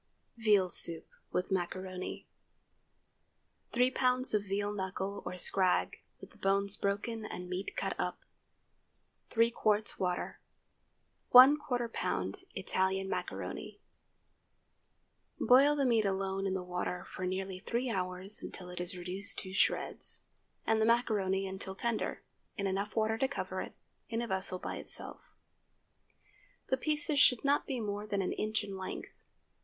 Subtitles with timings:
[0.35, 2.25] VEAL SOUP WITH MACARONI.
[3.69, 4.33] ✠ 3 lbs.
[4.33, 8.17] of veal knuckle or scrag, with the bones broken and meat cut up.
[9.29, 9.99] 3 qts.
[9.99, 10.39] water.
[11.31, 12.35] ¼ lb.
[12.55, 13.79] Italian macaroni.
[15.39, 19.37] Boil the meat alone in the water for nearly three hours until it is reduced
[19.37, 20.23] to shreds;
[20.65, 22.23] and the macaroni until tender,
[22.57, 23.75] in enough water to cover it,
[24.09, 25.35] in a vessel by itself.
[26.69, 29.09] The pieces should not be more than an inch in length.